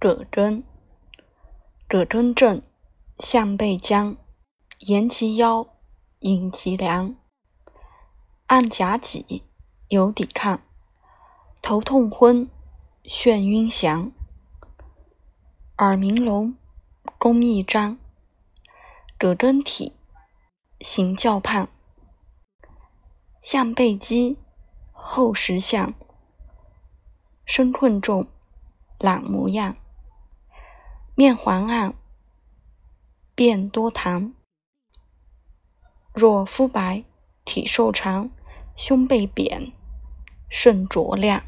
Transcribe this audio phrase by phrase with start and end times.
[0.00, 0.62] 葛根，
[1.88, 2.62] 葛根症，
[3.18, 4.16] 向背僵，
[4.86, 5.66] 沿其腰，
[6.20, 7.16] 引其梁，
[8.46, 9.42] 按夹脊，
[9.88, 10.60] 有抵抗，
[11.60, 12.48] 头痛昏，
[13.02, 14.12] 眩晕降，
[15.78, 16.56] 耳鸣聋，
[17.18, 17.98] 弓一张，
[19.18, 19.96] 葛根体，
[20.78, 21.68] 形较胖，
[23.42, 24.38] 项背肌，
[24.92, 25.92] 后实相，
[27.44, 28.28] 身困重，
[29.00, 29.74] 懒模样。
[31.18, 31.94] 面黄暗，
[33.34, 34.34] 便多痰。
[36.14, 37.02] 若肤白，
[37.44, 38.30] 体瘦长，
[38.76, 39.72] 胸背扁，
[40.48, 41.42] 肾浊亮。